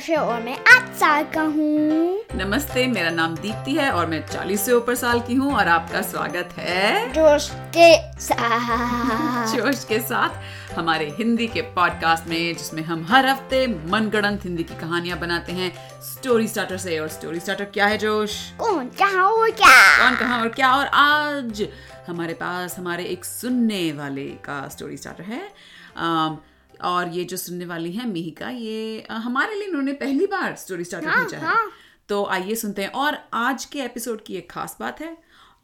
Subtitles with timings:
[0.00, 4.26] जोश है और मैं आठ साल का हूँ। नमस्ते मेरा नाम दीप्ति है और मैं
[4.26, 9.98] 40 से ऊपर साल की हूँ और आपका स्वागत है। जोश के साथ। जोश के
[9.98, 10.30] साथ
[10.78, 15.72] हमारे हिंदी के पॉडकास्ट में जिसमें हम हर हफ़्ते मनगढ़ंत हिंदी की कहानियाँ बनाते हैं।
[16.02, 18.50] स्टोरी स्टार्टर से और स्टोरी स्टार्टर क्या है जोश?
[18.58, 20.04] कौन क्या और क्या?
[20.04, 20.72] कौन कहा और क्या?
[20.72, 21.68] और आज
[22.08, 25.52] हमारे पास हमारे एक सुनने वाले का स्टोरी स्टार्टर है।
[25.96, 26.38] अम,
[26.82, 31.08] और ये जो सुनने वाली है मिहिका ये हमारे लिए इन्होंने पहली बार स्टोरी स्टार्टर
[31.08, 31.70] हाँ, भेजा है। हाँ।
[32.08, 35.16] तो आइए सुनते हैं और आज के एपिसोड की एक खास बात है।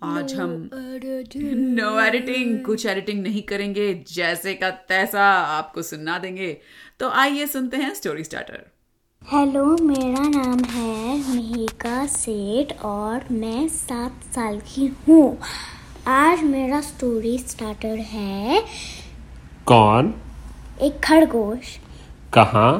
[0.04, 6.56] आज हम नो एडिटिंग कुछ एडिटिंग नहीं करेंगे जैसे का तैसा आपको सुनना देंगे।
[7.00, 8.64] तो आइए सुनते हैं स्टोरी स्टार्टर
[9.22, 15.38] हेलो मेरा नाम है मिहिका सेठ और मैं सात साल की हूँ।
[16.08, 18.60] आज मेरा स्टोरी स्टार्टर है
[19.66, 20.14] कौन?
[20.82, 21.76] एक खरगोश।
[22.32, 22.70] कहाँ?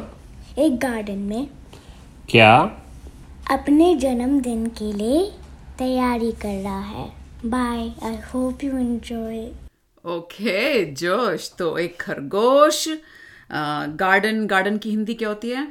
[0.58, 1.46] एक गार्डन में।
[2.30, 2.56] क्या?
[3.50, 5.30] अपने जन्मदिन के लिए
[5.78, 7.04] तैयारी कर रहा है।
[7.46, 9.46] Bye I hope you enjoy
[10.04, 12.86] okay जोश तो एक खरगोश
[14.00, 15.66] गार्डन गार्डन की हिंदी क्या होती है?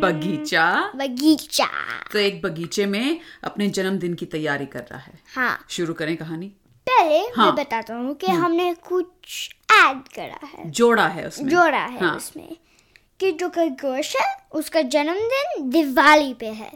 [0.00, 1.66] बगीचा। बगीचा।
[2.12, 6.52] तो एक बगीचे में अपने जन्मदिन की तैयारी कर रहा है। हाँ। शुरू करें कहानी।
[6.86, 11.78] पहले हाँ। मैं बताता हूँ कि हमने कुछ ऐड करा है। जोड़ा है उसमें। जोड़ा
[11.78, 12.56] है हाँ। उसमें
[13.20, 16.70] कि जो खरगोश है उसका जन्मदिन दिवाली पे है।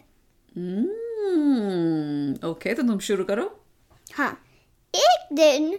[0.57, 3.51] हम्म, ओके तो तुम शुरू करो।
[4.15, 4.31] हाँ
[4.95, 5.73] एक दिन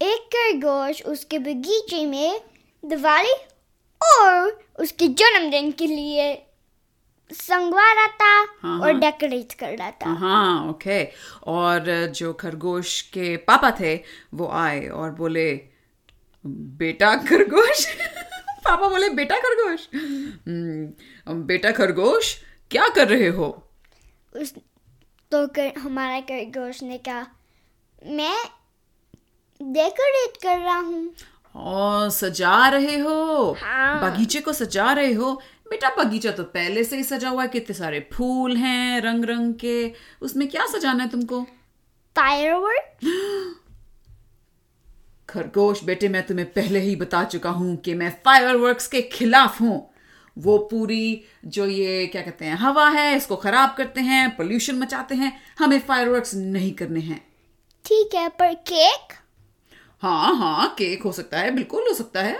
[0.00, 2.40] एक खरगोश उसके बगीचे में
[2.84, 3.32] दिवाली
[4.00, 6.32] और उसके जन्मदिन के लिए
[7.32, 11.08] संगवा रहा था हाँ, और हाँ। डेकोरेट कर रहा था हाँ ओके
[11.46, 15.60] और जो खरगोश के पापा थे वो आए और बोले
[16.46, 17.86] बेटा खरगोश?
[18.64, 19.88] पापा बोले बेटा खरगोश?
[19.94, 23.66] "हम्म, बेटा खरगोश क्या कर रहे हो?
[24.36, 24.54] उस
[25.32, 27.26] तो कर, हमारा खरगोश ने कहा
[28.06, 28.36] मैं
[29.62, 31.14] डेकोरेट कर रहा हूँ।
[31.56, 33.56] ओ सजा रहे हो?
[33.62, 35.42] हाँ। बगीचे को सजा रहे हो?
[35.70, 39.54] बेटा बगीचा तो पहले से ही सजा हुआ है कितने सारे फूल हैं रंग रंग
[39.54, 39.92] के।
[40.22, 41.42] उसमें क्या सजाना है तुमको?
[42.16, 43.06] फायरवर्क
[45.28, 49.86] खरगोश बेटे मैं तुम्हें पहले ही बता चुका हूँ कि मैं फायरवर्क्स के खिलाफ हूँ।
[50.36, 55.14] वो पूरी जो ये क्या कहते हैं हवा है इसको खराब करते हैं पोल्यूशन मचाते
[55.14, 57.20] हैं हमें फायरवर्क्स नहीं करने हैं।
[57.84, 59.12] ठीक है पर केक?
[60.02, 62.36] हाँ हाँ केक हो सकता है बिल्कुल हो सकता है।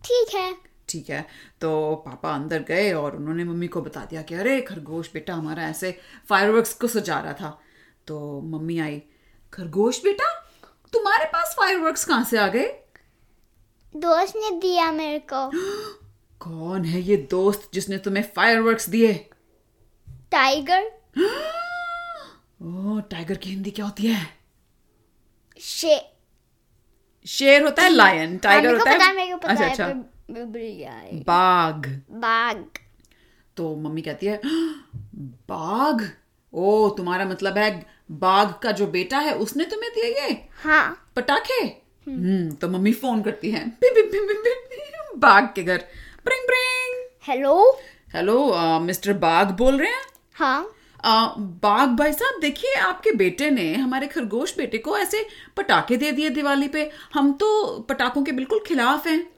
[0.00, 0.52] ठीक है।
[0.94, 1.26] ठीक है।
[1.60, 5.62] तो पापा अंदर गए और उन्होंने मम्मी को बता दिया कि अरे खरगोश बेटा हमारा
[5.62, 7.58] ऐसे फायरवर्क्स को सजा रहा था।
[8.06, 9.02] तो मम्मी आई
[9.52, 10.32] खरगोश बेटा
[10.92, 12.66] तुम्हारे पास फायरवर्क्स कहाँ से आ गए?
[13.94, 15.50] दोस्त ने दिया मेरे को।
[16.40, 19.12] कौन है ये दोस्त जिसने तुम्हें फायरवर्क्स दिए?
[20.32, 20.90] टाइगर
[22.62, 24.26] ओह टाइगर की हिंदी क्या होती है?
[25.60, 26.00] शे
[27.26, 28.98] शेर होता है लायन टाइगर होता है।
[29.42, 29.86] अच्छा अच्छा।
[30.30, 32.56] बाघ। बाघ।
[33.56, 34.40] तो मम्मी कहती है
[35.48, 36.02] बाघ?
[36.52, 40.48] ओ तुम्हारा मतलब है बाघ का जो बेटा है उसने तुम्हें दिए ये?
[40.62, 41.62] हाँ। पटाखे?
[42.06, 43.66] हम्म। तो मम्मी फ़ोन करती है
[45.16, 45.84] बाघ के घर।
[46.24, 47.02] Bring bring.
[47.22, 47.78] Hello?
[48.14, 50.02] Hello mister Bagh बोल रहे हैं?
[50.34, 50.70] हाँ।
[51.62, 55.26] बाघ भाई साहब देखिए आपके बेटे ने हमारे खरगोश बेटे को ऐसे
[55.56, 59.33] पटाखे दे दिए दिवाली पे। हम तो पटाखों के बिल्कुल खिलाफ हैं।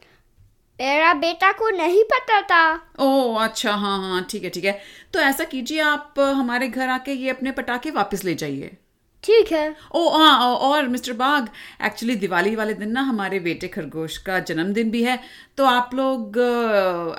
[0.79, 2.63] मेरा बेटा को नहीं पता था।
[2.99, 4.79] ओह अच्छा हाँ हाँ ठीक है ठीक है।
[5.13, 8.77] तो ऐसा कीजिए आप हमारे घर आके ये अपने पटाखे वापस ले जाइए।
[9.23, 11.47] ठीक है। ओ हाँ और मिस्टर बाघ
[11.85, 15.19] एक्चुअली दिवाली वाले दिन ना हमारे बेटे खरगोश का जन्मदिन भी है
[15.57, 16.37] तो आप लोग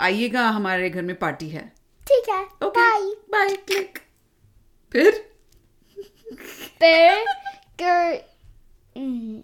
[0.01, 1.67] आइएगा हमारे घर में पार्टी है।
[2.07, 3.99] ठीक है। बाय बाय क्लिक
[4.93, 5.25] फिर?
[7.81, 8.21] कर
[8.97, 9.41] हम्म,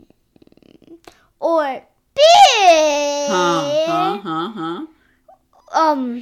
[1.41, 4.89] और हाँ हाँ हाँ हाँ।
[5.83, 6.21] um,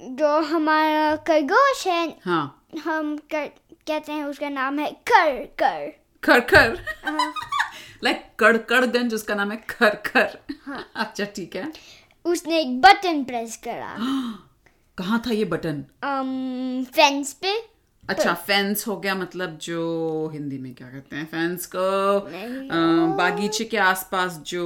[0.00, 3.46] जो हमारा खरगोश है हाँ। हम कर,
[3.88, 5.92] कहते हैं उसका नाम है कर कर
[6.24, 6.78] खर खर
[8.04, 10.38] लाइक कड़कड़गंज उसका नाम है खर खर
[10.96, 11.72] अच्छा ठीक है।
[12.24, 13.96] उसने एक बटन प्रेस करा।
[14.98, 15.84] कहाँ था ये बटन?
[16.04, 17.73] um, फेंस पे।
[18.08, 21.84] अच्छा फेंस हो गया मतलब जो हिंदी में क्या कहते हैं फेंस को
[22.18, 24.64] अ, बागीचे के आसपास जो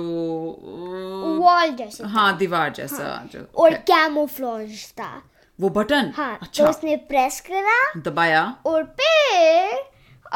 [1.42, 5.10] वॉल जैसे हाँ दीवार जैसा हाँ, जो और कैमोफ्लेज था।
[5.58, 6.12] वो बटन?
[6.16, 9.72] हाँ अच्छा तो अच्छा। उसने प्रेस करा। दबाया। और फिर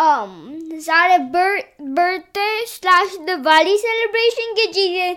[0.00, 0.30] um,
[0.84, 5.16] सारे बर्थडे स्लैश दिवाली सेलिब्रेशन की चीज़ें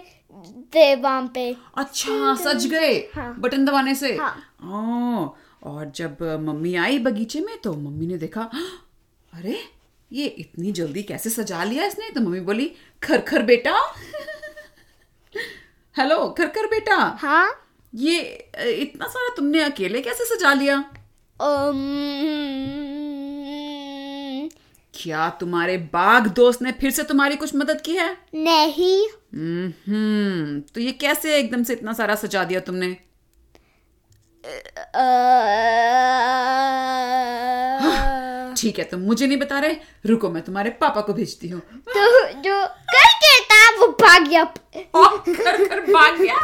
[0.76, 4.16] थे वहाँ पे। अच्छा सच गए हाँ। बटन दबाने से?
[4.18, 5.36] हाँ। ओ,
[5.66, 8.52] और जब मम्मी आई बगीचे में तो मम्मी ने देखा
[9.34, 9.60] अरे
[10.14, 12.10] ये इतनी जल्दी कैसे सजा लिया इसने?
[12.10, 12.72] तो मम्मी बोली
[13.04, 13.80] खर खर बेटा।
[15.98, 17.72] हेलो खर खर बेटा। हाँ?
[17.96, 18.22] ये
[18.66, 20.92] इतना सारा तुमने अकेले कैसे सजा लिया?
[21.42, 21.76] um,
[24.94, 28.18] क्या तुम्हारे बाघ दोस्त ने फिर से तुम्हारी कुछ मदद की है?
[28.36, 32.98] नहीं। हम्म तो ये कैसे एकदम से इतना सारा सजा दिया तुमने?
[38.58, 39.76] ठीक है तुम मुझे नहीं बता रहे?
[40.06, 44.44] रुको मैं तुम्हारे पापा को भेजती हूँ। तो जो करके था वो भाग गया।
[44.76, 46.38] कर कर भाग गया।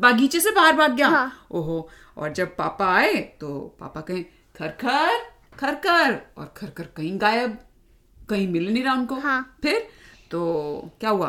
[0.00, 1.08] बागीचे से बाहर भाग गया?
[1.08, 4.24] हाँ। ओहो और जब पापा आए तो पापा कहें
[4.58, 5.20] खरखर
[5.58, 7.58] खरखर और खरखर कहीं गायब
[8.30, 9.88] कहीं मिल नहीं रहा उनको हाँ। फिर
[10.30, 10.40] तो
[11.00, 11.28] क्या हुआ?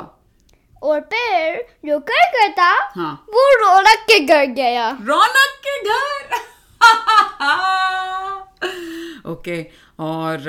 [0.84, 6.42] और फिर जो कर कर था हाँ। वो रौनक के घर गया। रौनक के घर।
[9.32, 9.62] ओके
[10.00, 10.40] और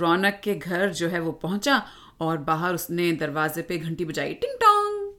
[0.00, 1.82] रौनक के घर जो है वो पहुँचा
[2.20, 5.12] और बाहर उसने दरवाजे पे घंटी बजाई टिंग टोंग!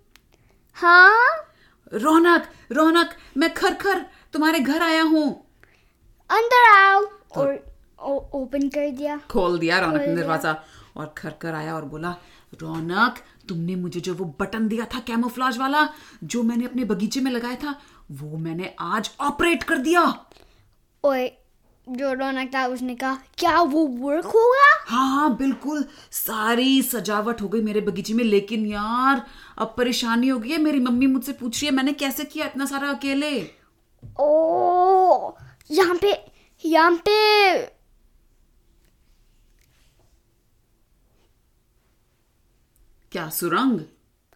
[0.75, 1.35] हाँ।
[1.93, 5.27] रौनक रौनक मैं खर खर तुम्हारे घर आया हूँ।
[6.29, 7.05] अंदर आओ
[7.37, 7.53] और
[8.33, 10.55] ओपन कर दिया। खोल दिया रौनक ने दरवाज़ा
[10.97, 12.15] और खरखर आया और बोला
[12.61, 13.15] रौनक
[13.49, 15.87] तुमने मुझे जो वो बटन दिया था कैमोफ्लाज वाला
[16.23, 17.75] जो मैंने अपने बगीचे में लगाया था
[18.11, 20.01] वो मैंने आज ऑपरेट कर दिया।
[21.03, 21.29] और
[21.87, 24.65] जो रौनक था उसने कहा क्या वो वर्क होगा?
[24.87, 29.25] हाँ हाँ बिल्कुल। सारी सजावट हो गई मेरे बगीचे में लेकिन यार
[29.57, 32.65] अब परेशानी हो गई है। मेरी मम्मी मुझसे पूछ रही है मैंने कैसे किया इतना
[32.65, 33.31] सारा अकेले?
[34.19, 35.31] ओ
[35.69, 36.13] यहाँ पे
[36.63, 37.78] यहाँ पे
[43.11, 43.79] क्या सुरंग?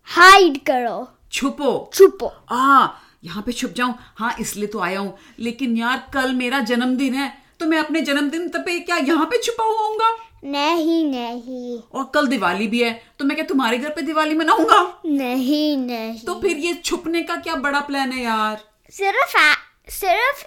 [0.07, 2.87] हाइड करो। छुपो। छुपो। आ
[3.23, 3.95] यहाँ पे छुप जाऊँ?
[4.15, 8.47] हाँ इसलिए तो आया हूँ। लेकिन यार कल मेरा जन्मदिन है तो मैं अपने जन्मदिन
[8.49, 10.09] तब पे क्या यहाँ पे छुपा हुआ होऊँगा
[10.45, 15.01] नहीं नहीं। और कल दिवाली भी है तो मैं क्या तुम्हारे घर पे दिवाली मनाऊँगा?
[15.05, 18.63] नहीं नहीं। तो फिर ये छुपने का क्या बड़ा प्लान है यार?
[18.91, 20.45] सिर्फ़ आ- सिर्फ़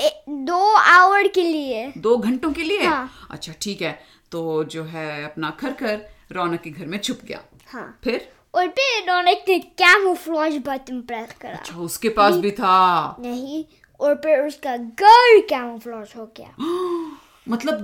[0.00, 2.86] ए, दो आवर के लिए। दो घंटों के लिए?
[2.86, 3.98] हाँ। अच्छा ठीक है।
[4.32, 6.00] तो जो है अपना खरखर
[6.32, 8.32] रौनक के घर में छुप गया। हाँ। फिर?
[8.54, 13.64] और फिर रौनक ने कैमोफ्लेज बटन प्रेस करा। अच्छा उसके पास भी था। नहीं
[14.00, 16.54] और फिर उसका घर कैमोफ्लेज हो गया।
[17.48, 17.78] मतलब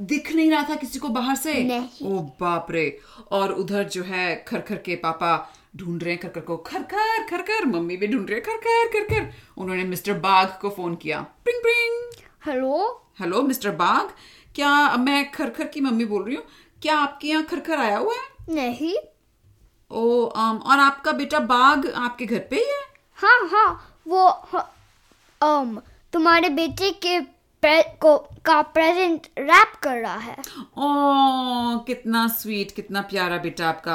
[0.00, 1.54] दिख नहीं रहा था किसी को बाहर से?
[1.64, 2.98] नहीं। ओ बाप रे।
[3.30, 7.96] और उधर जो है खरखर के पापा ढूंढ रहे हैं खरखर को खरखर खरखर मम्मी
[7.96, 13.02] भी ढूंढ रहे हैं खरखर खरखर। उन्होंने मिस्टर बाघ को फ़ोन किया। प्रिंग प्रिंग हेलो?
[13.20, 14.06] Hello mister Bagh?
[14.54, 16.44] क्या मैं खरखर की मम्मी बोल रही हूँ?
[16.82, 18.54] क्या आपके यहाँ खरखर आया हुआ है?
[18.54, 18.96] नहीं।
[19.90, 22.82] ओ अम, और आपका बेटा बाघ आपके घर पे ही है?
[23.16, 24.74] हाँ हाँ वो हाँ,
[25.44, 25.80] um,
[26.12, 27.20] तुम्हारे बेटे के
[27.62, 30.36] प्रे, को का प्रेजेंट रैप कर रहा है।
[30.78, 33.94] ओ कितना स्वीट कितना प्यारा बेटा आपका।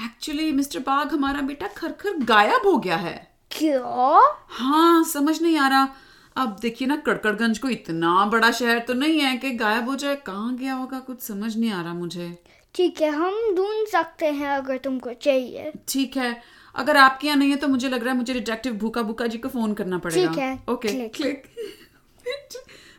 [0.00, 4.20] एक्चुअली मिस्टर बाघ हमारा बेटा खरखर गायब हो गया है। क्यों?
[4.48, 5.88] हाँ समझ नहीं आ रहा।
[6.36, 10.14] अब देखिए ना कड़कड़गंज को इतना बड़ा शहर तो नहीं है कि गायब हो जाए।
[10.26, 12.36] कहाँ गया होगा कुछ समझ नहीं आ रहा मुझे।
[12.74, 16.36] ठीक है हम ढूंढ सकते हैं अगर तुमको चाहिए। ठीक है।
[16.74, 19.38] अगर आपके यहाँ नहीं है तो मुझे लग रहा है मुझे डिटेक्टिव भूखा भूखा जी
[19.38, 21.46] को फ़ोन करना पड़ेगा। ठीक है, ओके क्लिक। क्लिक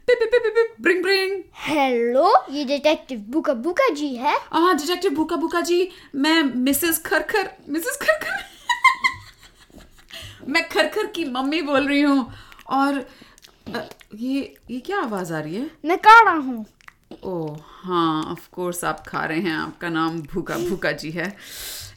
[0.08, 5.12] पिप पिप पिप पिप ब्रिंग ब्रिंग हेलो ये डिटेक्टिव बुका बुका जी है। हाँ डिटेक्टिव
[5.16, 8.44] भूखा भूखा जी मैं मिसेस खरखर मिसेस खरखर।
[10.52, 12.32] मैं खरखर की मम्मी बोल रही हूँ।
[12.68, 13.06] और
[14.16, 15.70] ये ये क्या आवाज़ आ रही है?
[15.86, 16.66] मैं कर रहा हूँ।
[17.24, 21.36] ओह हाँ ऑफ़ कोर्स आप खा रहे हैं आपका नाम भूखा भूखा जी है।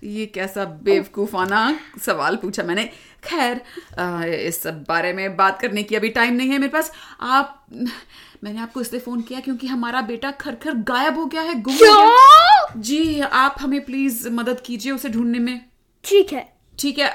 [0.04, 2.84] ये कैसा बेवकूफाना सवाल पूछा मैंने।
[3.24, 3.60] खैर
[4.26, 7.66] इस सब बारे में बात करने की अभी टाइम नहीं है मेरे पास। आप
[8.44, 11.74] मैंने आपको इसलिए फ़ोन किया क्योंकि हमारा बेटा खर खर गायब हो गया है गुम
[11.74, 15.60] हो गया। जी आप हमें प्लीज़ मदद कीजिए उसे ढूँढने में।
[16.04, 16.48] ठीक है।
[16.78, 17.14] ठीक है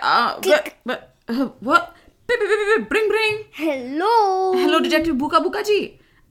[1.64, 1.84] what?
[2.30, 5.80] Bring bring hello hello detective Bhukha Bhukha ji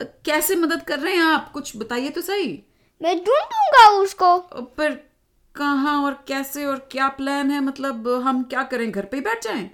[0.00, 1.50] कैसे मदद कर रहे हैं आप?
[1.52, 2.46] कुछ बताइए तो सही.
[3.00, 4.36] मैं ढूंढूँगा उसको।
[4.76, 4.92] पर
[5.54, 7.60] कहाँ और कैसे और क्या प्लान है?
[7.60, 8.90] मतलब हम क्या करें?
[8.90, 9.70] घर पे ही बैठ जाएँ?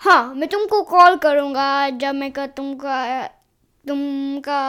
[0.00, 3.26] हाँ मैं तुमको कॉल करूँगा जब मैं का तुमका
[3.84, 4.62] तुमका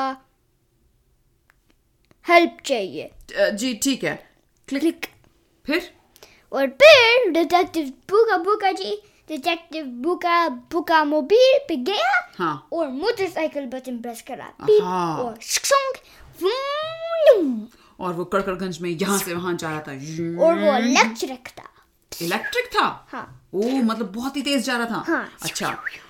[2.26, 3.12] हेल्प चाहिए।
[3.54, 4.16] जी ठीक है.
[4.68, 5.06] क्लिक क्लिक
[5.66, 5.92] फिर?
[6.52, 13.98] और फिर डिटेक्टिव बुका बुका जी बुका बुका मोबाइल पे गया हाँ और मोटरसाइकिल बटन
[13.98, 15.94] प्रेस करा आहा। और शिक्सोंग
[18.00, 19.92] और वो कड़कड़गंज में यहाँ से वहाँ जा रहा था।
[20.46, 21.64] और वो लक्ष्य रखता
[22.12, 23.08] इलेक्ट्रिक था?
[23.12, 25.70] हाँ। ओ मतलब बहुत ही तेज जा रहा था। हाँ। अच्छा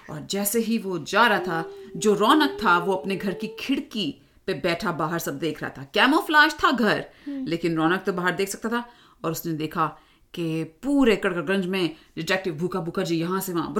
[0.10, 1.64] और जैसे ही वो जा रहा था
[1.96, 5.84] जो रौनक था वो अपने घर की खिड़की पे बैठा बाहर सब देख रहा था।
[5.94, 8.84] कैमोफ्लाज था घर लेकिन रौनक तो बाहर देख सकता था
[9.26, 9.86] और उसने देखा
[10.34, 13.74] कि पूरे कड़कड़गंज में डिटेक्टिव भूखा भूखा जी यहाँ से वहाँ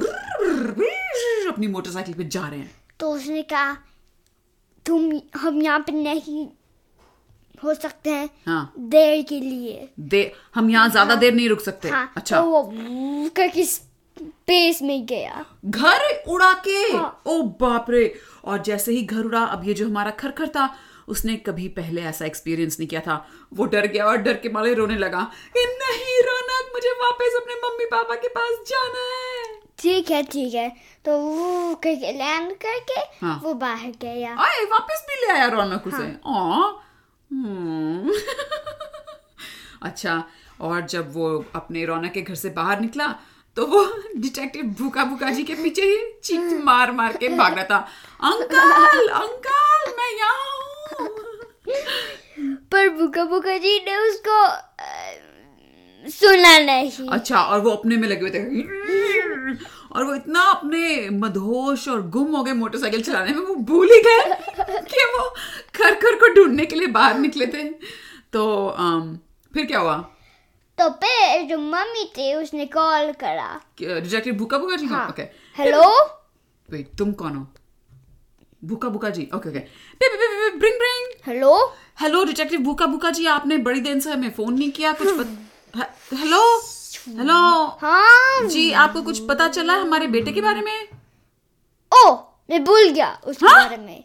[1.48, 3.76] अपनी मोटरसाइकिल पे जा रहे हैं। तो उसने कहा
[4.86, 6.46] तुम हम यहाँ पे नहीं
[7.64, 11.88] हो सकते हैं हाँ। देर के लिए। दे हम यहाँ ज़्यादा देर नहीं रुक सकते।
[11.88, 15.44] हाँ अच्छा। तो वो वू करके स्पेस में गया?
[15.64, 16.78] घर उड़ा के?
[16.92, 20.66] हाँ। ओ बाप रे। और जैसे ही घर उड़ा अब ये जो हमारा खरखर था
[21.08, 23.14] उसने कभी पहले ऐसा एक्सपीरियंस नहीं किया था।
[23.54, 25.20] वो डर गया और डर के मारे रोने लगा
[25.56, 30.68] नहीं रौनक मुझे वापस अपने मम्मी पापा के पास जाना है। ठीक है ठीक है।
[31.04, 35.86] तो वो करके लैंड करके हाँ। वो बाहर गया। आए वापस भी ले आया रौनक
[35.86, 36.38] उसे। आ
[37.30, 38.12] हम्म।
[39.82, 40.22] अच्छा
[40.60, 43.06] और जब वो अपने रौनक के घर से बाहर निकला
[43.56, 43.84] तो वो
[44.16, 47.78] डिटेक्टिव भूखा भूखा जी के पीछे ही चीख मार मार के भाग रहा था।
[48.30, 50.71] अंकल अंकल मैं यहाँ हूँ।
[52.72, 58.20] पर बुका बुका जी ने उसको अ, सुना नहीं। अच्छा और वो अपने में लगे
[58.20, 58.62] हुए थे।
[59.96, 64.00] और वो इतना अपने मदहोश और गुम हो गए मोटरसाइकिल चलाने में वो भूल ही
[64.02, 65.28] गए कि वो
[65.74, 67.62] खर खर को ढूँढने के लिए बाहर निकले थे।
[68.32, 69.18] तो अम,
[69.54, 69.96] फिर क्या हुआ?
[70.78, 74.86] तो फिर जो मम्मी थी उसने कॉल करा। डिटेक्टिव भूखा भूखा जी?
[74.86, 75.22] हाँ। Okay
[75.56, 75.82] hello?
[76.70, 77.51] वेट तुम कौन हो?
[78.62, 79.28] Bhukha Bhukha ji.
[79.34, 79.58] Okay okay
[80.58, 81.54] bring bring hello
[82.00, 85.08] hello detective Bhukha Bhukha ji आपने बड़ी देर से हमें फ़ोन नहीं किया कुछ
[86.20, 86.42] हेलो
[87.08, 87.34] हेलो
[87.82, 90.88] हाँ। जी आपको कुछ पता चला हमारे बेटे के बारे में?
[91.92, 92.12] ओ
[92.50, 93.64] मैं भूल गया उसके हाँ?
[93.68, 94.04] बारे में।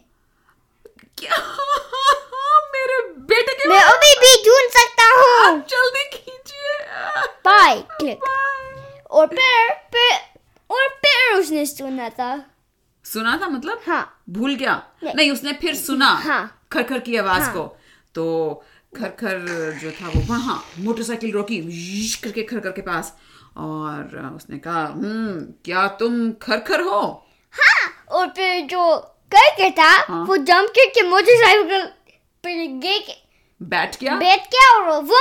[1.18, 1.36] क्या?
[2.74, 3.00] मेरे
[3.30, 6.76] बेटे के मैं अभी भी ढूंढ सकता हूँ। आप जल्दी कीजिए।
[7.46, 8.24] बाय क्लिक
[9.10, 10.18] और फिर फिर
[10.70, 12.34] और फिर उसने सुना था।
[13.12, 13.80] सुना था मतलब?
[13.86, 17.62] हाँ। भूल गया। नहीं। नहीं उसने फिर सुना हाँ। खरखर की आवाज़ हाँ। को।
[18.14, 18.64] तो
[18.96, 19.38] खरखर
[19.82, 21.58] जो था वो वहाँ मोटरसाइकिल रोकी
[22.22, 23.16] करके खरखर के पास।
[23.56, 27.00] और उसने कहा हम्म क्या तुम खरखर हो?
[27.54, 28.96] हाँ और फिर जो
[29.32, 31.84] करके था हाँ। वो जंप करके मोटरसाइकिल
[32.44, 33.12] पर गे के
[33.60, 35.20] बैठ गया। बैठ गया और वो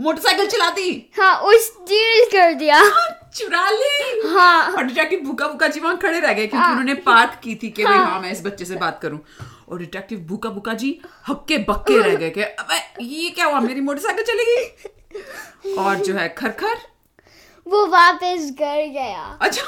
[0.00, 2.80] मोटरसाइकिल चलाती हाँ और स्टील कर दिया।
[3.34, 6.94] चुरा ली। हाँ। और डिटेक्टिव भूखा भूखा जी वहाँ खड़े रह गए क्योंकि हाँ। उन्होंने
[7.02, 9.20] पार्क की थी कि हाँ। हाँ मैं इस बच्चे से बात करूँ।
[9.68, 10.98] और डिटेक्टिव भूखा भूखा जी
[11.28, 13.60] हक्के बक्के रह गए कि अबे ये क्या हुआ?
[13.60, 15.74] मेरी मोटरसाइकिल चली गई?
[15.74, 16.76] और जो है खरखर।
[17.66, 19.62] वो वापस घर गया। अच्छा।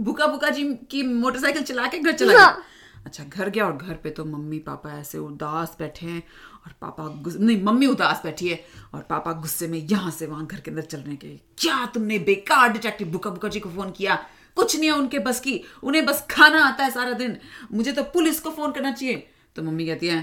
[0.00, 2.62] भूखा भूखा जी की मोटरसाइकिल चला के घर चला हाँ। गया।
[3.06, 6.22] अच्छा घर गया और घर पे तो मम्मी पापा ऐसे उदास बैठे हैं।
[6.66, 7.04] और पापा
[7.38, 10.82] नहीं मम्मी उदास बैठी है और पापा गुस्से में यहाँ से वहाँ घर के अंदर
[10.82, 11.28] चलने के
[11.58, 14.14] क्या तुमने बेकार डिटेक्टिव भूखा जी को फ़ोन किया?
[14.56, 17.36] कुछ नहीं है उनके बस की। उन्हें बस खाना आता है सारा दिन।
[17.72, 20.20] मुझे तो पुलिस को फ़ोन करना चाहिए। तो मम्मी कहती है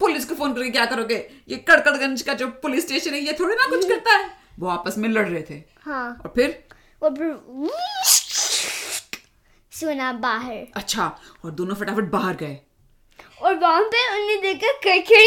[0.00, 1.16] पुलिस को फ़ोन करके क्या करोगे?
[1.48, 4.30] ये कड़कड़गंज का जो पुलिस स्टेशन है ये थोड़ी ना कुछ करता है?
[4.58, 6.64] वो आपस में लड़ रहे थे। हाँ। और फिर?
[7.02, 7.38] और फिर
[9.72, 11.06] सुना बाहर। अच्छा
[11.44, 12.58] और दोनों फटाफट बाहर गए।
[13.42, 15.20] और वहाँ पे उन्होंने देखा करके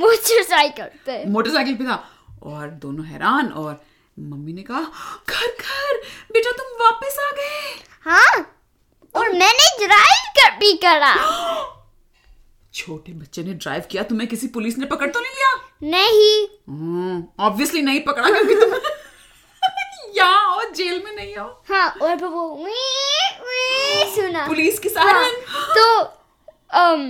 [0.00, 2.02] मोटरसाइकिल पे। मोटरसाइकिल पे था।
[2.42, 3.80] और दोनों हैरान और
[4.18, 4.80] मम्मी ने कहा
[5.28, 6.00] घर घर
[6.32, 7.74] बेटा तुम वापस आ गए।
[8.10, 8.34] हाँ
[9.14, 11.14] और मैंने ड्राइव कर भी करा।
[12.74, 15.50] छोटे बच्चे ने ड्राइव किया तुम्हें किसी पुलिस ने पकड़ तो नहीं लिया?
[15.96, 18.72] नहीं। ऑब्वियसली नहीं पकड़ा क्योंकि तुम
[20.16, 22.72] यहाँ हो जेल में नहीं हो हाँ और वो वी
[23.44, 25.40] वी सुना। पुलिस की हाँ, सायरन
[25.76, 25.86] तो
[26.80, 27.04] um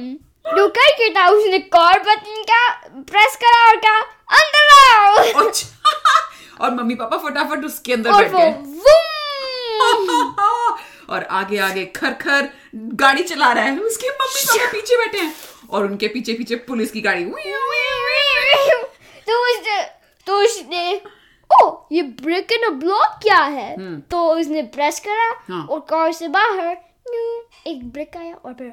[0.44, 1.26] जो करके था?
[1.28, 2.68] उसने कॉल बटन का
[3.10, 4.00] प्रेस करा और कहा
[4.38, 5.14] अंदर आओ!
[5.46, 5.66] अच्छा।
[6.60, 8.52] और मम्मी पापा फटाफट उसके अंदर बैठ गए।
[11.10, 15.34] और आगे आगे खर खर गाड़ी चला रहा है। उसके मम्मी पापा पीछे बैठे हैं।
[15.70, 17.24] और उनके पीछे पीछे पुलिस की गाड़ी।
[19.28, 19.82] तो उसने
[20.26, 21.00] तो उसने
[21.50, 24.00] ओ ये ब्रेक इन ब्लॉक क्या है?
[24.00, 26.76] तो उसने प्रेस करा हाँ। और कार से बाहर
[27.66, 28.72] एक ब्रेक आया और फिर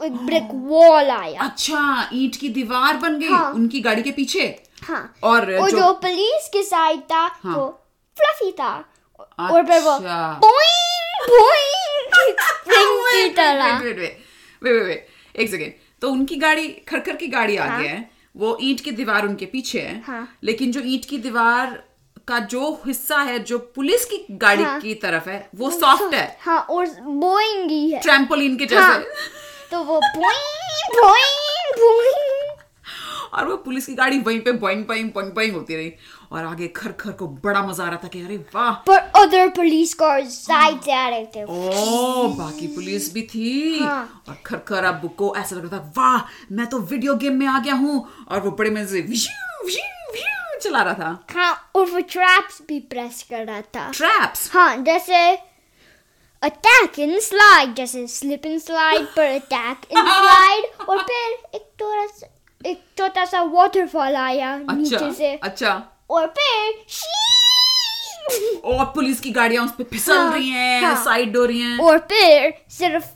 [0.00, 4.46] ब्रेक वॉल आया अच्छा ईंट की दीवार बन गई हाँ। उनकी गाड़ी के पीछे
[4.82, 7.68] हाँ और और जो जो पुलिस के साइड था हाँ। वो
[8.16, 8.74] फ्लफी था
[9.18, 14.18] और फिर वो अच्छा। बोइंग बोइंग स्प्रिंग की तरह वेट वेट
[14.62, 15.72] वेट वेट एक सेकेंड
[16.02, 20.02] तो उनकी गाड़ी खरखर की गाड़ी आगे है वो ईंट की दीवार उनके पीछे है
[20.06, 21.82] हाँ। लेकिन जो ईंट की दीवार
[22.28, 26.26] का जो हिस्सा है जो पुलिस की गाड़ी हाँ। की तरफ़ है वो सॉफ्ट है
[26.40, 29.02] हाँ और बोइंग ही है ट्रैम्पोलिन के जैसे हाँ।
[29.74, 32.50] तो वो बोइंग बोइंग बोइंग
[33.34, 35.92] और वो पुलिस की गाड़ी वहीं पे बोइंग बोइंग बोइंग बोइंग होती रही।
[36.32, 39.46] और आगे खर खर को बड़ा मज़ा आ रहा था कि अरे वाह। But other
[39.56, 44.58] police cars side से आ रहे थे। ओ बाकी पुलिस भी थी। हाँ। और खर
[44.68, 47.74] खर अब को ऐसा लग रहा था वाह मैं तो वीडियो गेम में आ गया
[47.74, 47.96] हूँ।
[48.28, 49.02] और वो बड़े मज़े
[50.62, 55.18] चला रहा था। हाँ और वो ट्रैप्स भी प्रेस कर रहा था। ट्रैप्स हाँ जैसे
[56.44, 62.06] अटैक इन स्लाइड जैसे स्लिप इन स्लाइड पर अटैक इन स्लाइड और फिर एक थोड़ा
[62.06, 62.26] सा
[62.66, 66.84] एक छोटा सा वाटरफॉल आया अच्छा नीचे से अच्छा और फिर
[68.64, 71.78] और पुलिस की गाड़ियाँ उस पर फिसल हाँ, रही हैं हाँ। साइड हो रही हैं।
[71.78, 73.06] और फिर सिर्फ़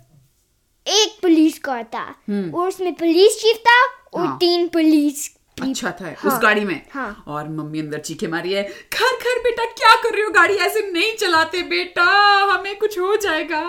[0.87, 3.82] एक पुलिस कार था। और उसमें पुलिस चीफ था
[4.18, 8.27] और हाँ। तीन पुलिस अच्छा था हाँ, उस गाड़ी में। हाँ। और मम्मी अंदर चीखे
[8.29, 8.62] मारी है
[8.93, 10.31] खर खर बेटा क्या कर रहे हो?
[10.33, 12.05] गाड़ी ऐसे नहीं चलाते बेटा
[12.53, 13.62] हमें कुछ हो जाएगा।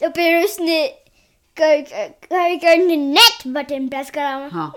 [0.00, 0.86] तो फिर उसने
[1.56, 4.72] कर कर कर नेट बटन प्रेस करा। हाँ।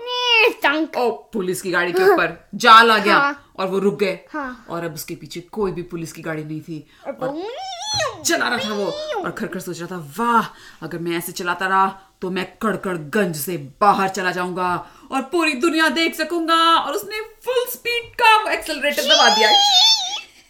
[0.96, 4.18] ओ पुलिस की गाड़ी के ऊपर हाँ, जाल आ गया हाँ। और वो रुक गए।
[4.32, 7.42] हाँ। और अब उसके पीछे कोई भी पुलिस की गाड़ी नहीं थी। और
[8.24, 8.84] चला रहा था वो
[9.22, 10.46] और खड़खड़ सोच रहा था वाह
[10.82, 11.86] अगर मैं ऐसे चलाता रहा
[12.22, 14.74] तो मैं कड़कड़गंज से बाहर चला जाऊँगा।
[15.12, 19.50] और पूरी दुनिया देख सकूँगा। और उसने फुल स्पीड का एक्सेलरेटर दबा दिया।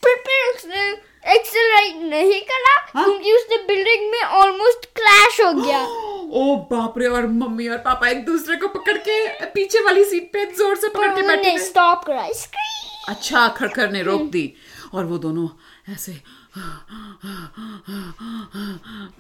[0.04, 0.88] फिर फिर उसने
[1.34, 3.04] एक्सेलरेट नहीं करा हाँ?
[3.04, 5.84] क्योंकि उसने बिल्डिंग में ऑलमोस्ट क्रैश हो गया।
[6.34, 10.32] ओ बाप रे और मम्मी और पापा एक दूसरे को पकड़ के पीछे वाली सीट
[10.32, 14.52] पे ज़ोर से पकड़ के बैठे स्टॉप करा स्क्रीन अच्छा खड़खड़ ने रोक दी।
[14.94, 15.48] और वो दोनों
[15.92, 16.12] ऐसे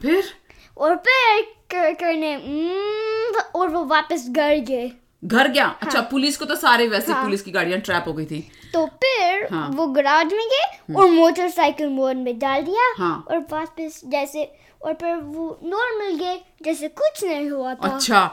[0.02, 0.32] फिर?
[0.78, 1.40] और फिर
[1.74, 4.90] कर करने "Mm", और वो वापस घर गए।
[5.24, 5.78] घर गया हाँ.
[5.82, 8.40] अच्छा पुलिस को तो सारे वैसे हाँ। पुलिस की गाड़ियाँ ट्रैप हो गई थी
[8.74, 13.38] तो फिर हाँ। वो गराज में गए और मोटरसाइकिल मोड में डाल दिया हाँ। और
[13.52, 14.44] वापस जैसे
[14.80, 18.24] और फिर वो नॉर्मल गए जैसे कुछ नहीं हुआ था अच्छा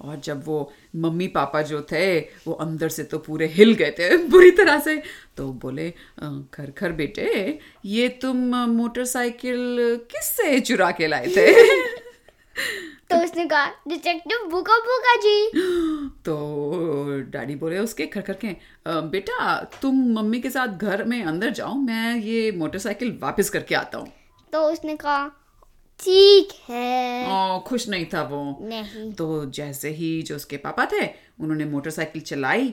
[0.00, 0.58] और जब वो
[0.96, 4.94] मम्मी पापा जो थे वो अंदर से तो पूरे हिल गए थे बुरी तरह से
[5.36, 8.36] तो बोले "अ, खर खर बेटे ये तुम
[8.76, 9.76] मोटरसाइकिल
[10.10, 11.46] किससे चुरा के लाए थे
[13.10, 15.36] तो उसने कहा डिटेक्टिव बुका बुका जी।
[16.24, 16.34] तो
[17.32, 18.54] डैडी बोले उसके खर खर के
[19.08, 23.98] बेटा तुम मम्मी के साथ घर में अंदर जाओ मैं ये मोटरसाइकिल वापस करके आता
[23.98, 24.12] हूँ.
[24.52, 25.26] तो उसने कहा
[26.00, 31.06] ठीक है। ओ, खुश नहीं था वो। नहीं। तो जैसे ही जो उसके पापा थे
[31.40, 32.68] उन्होंने मोटरसाइकिल चलाई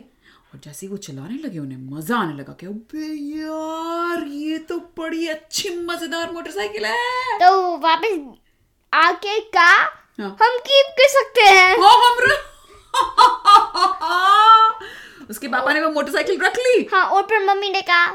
[0.54, 3.08] और जैसे ही वो चलाने लगे उन्हें मज़ा आने लगा कि अबे
[3.40, 7.40] यार ये तो बड़ी अच्छी मज़ेदार मोटरसाइकिल है!
[7.40, 8.20] तो वापस
[8.94, 9.88] आके हाँ।
[10.20, 12.44] हम कीप कर सकते हैं। हाँ हम र-
[15.30, 18.06] उसके पापा ने वो मोटरसाइकिल रख ली। हाँ और फिर मम्मी ने कहा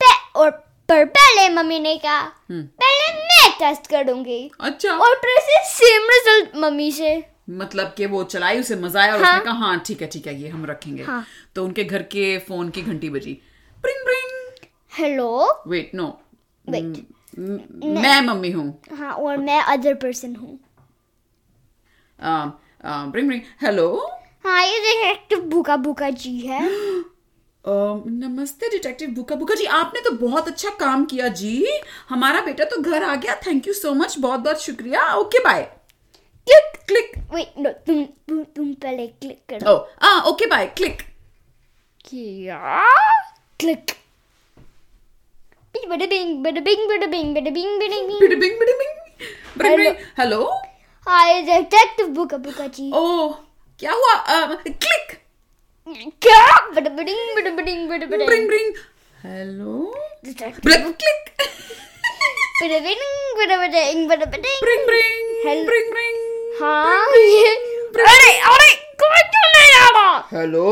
[0.00, 0.50] पे और
[0.88, 6.08] पर पहले मम्मी ने कहा हम्म। पहले मैं टेस्ट करूँगी। अच्छा। और फिर से सेम
[6.10, 7.12] रिज़ल्ट मम्मी से।
[7.50, 10.26] मतलब कि वो चलाई उसे मज़ा आया और हाँ। उसने कहा हाँ ठीक है ठीक
[10.26, 11.24] है ये हम रखेंगे। हाँ।
[11.54, 13.32] तो उनके घर के फ़ोन की घंटी बजी।
[13.82, 14.66] ब्रिंग bring
[14.98, 16.16] hello wait no
[16.64, 16.96] Wait.
[17.38, 20.58] मैं मम्मी हूँ। हाँ और मैं अदर पर्सन हूँ।
[22.22, 23.88] ब्रिंग ब्रिंग हेलो
[24.46, 26.60] हाँ ये डिटेक्टिव बुका बुका जी है।
[27.66, 32.80] नमस्ते डिटेक्टिव बुका बुका जी। आपने तो बहुत अच्छा काम किया जी। हमारा बेटा तो
[32.82, 35.62] घर आ गया। थैंक यू सो मच बहुत बहुत शुक्रिया। Okay bye
[36.46, 36.76] click.
[36.88, 41.02] Click wait no तुम तुम तुम पहले क्लिक करो। ओ आ ओके बाय क्लिक
[42.04, 42.84] क्या?
[43.60, 43.96] क्लिक।
[45.88, 48.94] बड़ा बिंग बड़ा बिंग बड़ा बिंग बड़ा बिंग बड़ा बिंग बिड बिंग बिड बिंग
[49.58, 50.50] ब्रिंग ब्रिंग हेलो
[51.10, 53.28] हाय डिटेक्टिव बुका बुका जी ओ
[53.80, 55.14] क्या हुआ क्लिक
[56.22, 56.42] क्या
[56.74, 58.76] बड़ा बिडिंग बड़ा बिडिंग बड़ा बड़ा ब्रिंग ब्रिंग
[59.24, 59.72] हेलो
[60.24, 61.32] डिटेक्टिव क्लिक
[62.60, 67.54] बड़ा बिडिंग बड़ा बिडिंग बड़ा बिडिंग ब्रिंग ब्रिंग ब्रिंग ब्रिंग हाँ ये
[68.06, 68.70] अरे अरे
[69.02, 70.66] कोई क्यों नहीं आ रहा हेलो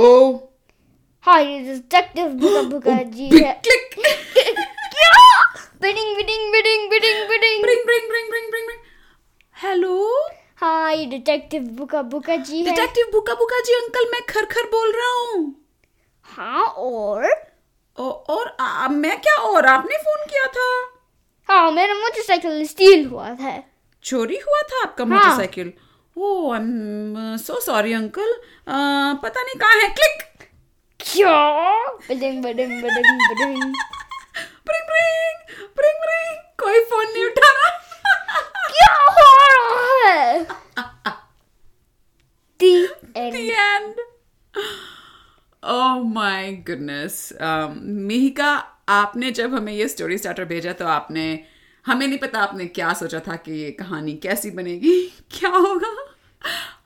[1.27, 5.43] हाय डिटेक्टिव बुका बुका जी क्लिक क्या
[5.83, 8.87] बिडिंग बिडिंग बिडिंग बिडिंग बिडिंग ब्रिंग ब्रिंग ब्रिंग ब्रिंग ब्रिंग
[9.59, 9.95] हेलो
[10.61, 14.93] हाँ ये डिटेक्टिव बुका बुका जी डिटेक्टिव बुका बुका जी अंकल मैं खर खर बोल
[14.97, 15.55] रहा हूँ।
[16.37, 17.25] हाँ और?
[17.99, 19.67] ओ- और आ, मैं क्या और?
[19.67, 20.67] आपने फ़ोन किया था?
[21.49, 23.57] हाँ मेरा मोटरसाइकिल स्टील हुआ था।
[24.05, 25.73] चोरी हुआ था आपका हाँ। Motorcycle
[26.17, 28.33] oh I am so sorry uncle
[28.69, 30.23] पता नहीं कहाँ है। क्लिक
[31.01, 31.37] क्या?
[32.09, 33.61] बिडिंग बिडिंग बिडिंग बिडिंग
[34.67, 37.77] ब्रिंग ब्रिंग ब्रिंग ब्रिंग कोई फ़ोन नहीं उठा रहा
[38.71, 40.47] क्या हो रहा है
[42.61, 42.71] The
[43.29, 43.37] end.
[43.37, 43.95] the end.
[45.63, 47.33] Oh my goodness.
[47.41, 48.51] Um, मिहिका
[48.89, 51.25] आपने जब हमें ये स्टोरी स्टार्टर भेजा तो आपने
[51.87, 54.95] हमें नहीं पता आपने क्या सोचा था कि ये कहानी कैसी बनेगी
[55.39, 55.95] क्या होगा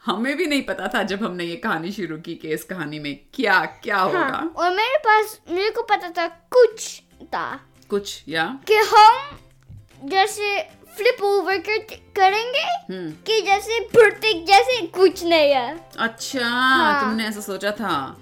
[0.07, 3.15] हमें भी नहीं पता था जब हमने ये कहानी शुरू की कि इस कहानी में
[3.35, 7.03] क्या क्या होगा हाँ और मेरे पास मेरे को पता था कुछ
[7.35, 7.45] था
[7.91, 10.57] कुछ या कि हम जैसे
[10.97, 11.79] फ्लिप ओवर कर,
[12.17, 18.17] करेंगे हम्म। कि जैसे प्रतीक जैसे कुछ नहीं है। अच्छा हाँ। तुमने ऐसा सोचा था।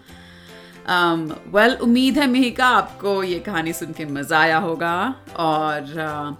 [1.46, 5.80] वेल um, उम्मीद है मिहिका आपको ये कहानी सुन के मज़ा आया होगा। और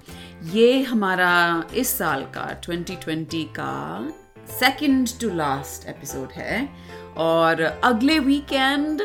[0.01, 0.11] uh,
[0.55, 4.09] ये हमारा इस साल का 2020 का
[4.61, 6.69] सेकंड टू लास्ट एपिसोड है।
[7.17, 9.03] और अगले वीकेंड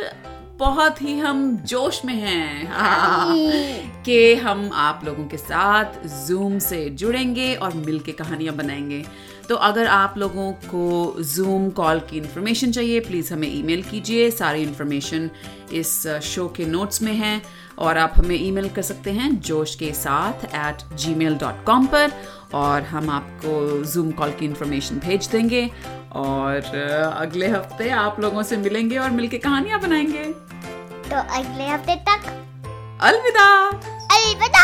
[0.60, 3.36] बहुत ही हम जोश में हैं। हाँ,
[4.06, 5.86] कि हम आप लोगों के साथ
[6.28, 9.06] जूम से जुड़ेंगे और मिल के कहानियाँ बनाएँगे।
[9.50, 14.62] तो अगर आप लोगों को जूम कॉल की इन्फॉर्मेशन चाहिए प्लीज़ हमें ईमेल कीजिए। सारी
[14.62, 15.30] इन्फॉर्मेशन
[15.74, 17.41] इस शो के नोट्स में है।
[17.80, 21.86] और आप हमें ईमेल कर सकते हैं जोश के साथ at ji mail dot com
[21.86, 22.12] पर।
[22.54, 25.72] और हम आपको जूम कॉल की इन्फॉर्मेशन भेज देंगे।
[26.12, 26.56] और
[27.18, 30.44] अगले हफ़्ते आप लोगों से मिलेंगे और मिलके कहानियाँ बनाएँगे।
[31.15, 32.25] तो अगले हफ़्ते तक।
[33.01, 33.45] अलविदा।
[34.15, 34.63] अलविदा।